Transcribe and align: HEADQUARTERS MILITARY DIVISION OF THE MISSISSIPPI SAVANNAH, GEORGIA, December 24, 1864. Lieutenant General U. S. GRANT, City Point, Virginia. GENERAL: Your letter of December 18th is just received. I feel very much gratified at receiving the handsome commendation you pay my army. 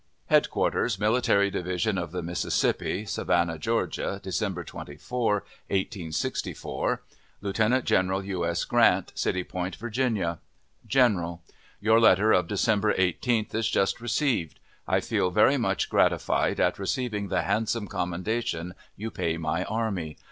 HEADQUARTERS 0.31 0.97
MILITARY 0.99 1.51
DIVISION 1.51 1.99
OF 1.99 2.11
THE 2.11 2.23
MISSISSIPPI 2.23 3.05
SAVANNAH, 3.05 3.59
GEORGIA, 3.59 4.19
December 4.23 4.63
24, 4.63 5.33
1864. 5.69 7.03
Lieutenant 7.41 7.85
General 7.85 8.23
U. 8.25 8.43
S. 8.43 8.65
GRANT, 8.65 9.11
City 9.13 9.43
Point, 9.43 9.75
Virginia. 9.75 10.39
GENERAL: 10.87 11.43
Your 11.79 11.99
letter 11.99 12.31
of 12.31 12.47
December 12.47 12.95
18th 12.95 13.53
is 13.53 13.69
just 13.69 14.01
received. 14.01 14.59
I 14.87 15.01
feel 15.01 15.29
very 15.29 15.57
much 15.57 15.87
gratified 15.87 16.59
at 16.59 16.79
receiving 16.79 17.27
the 17.27 17.43
handsome 17.43 17.87
commendation 17.87 18.73
you 18.97 19.11
pay 19.11 19.37
my 19.37 19.65
army. 19.65 20.17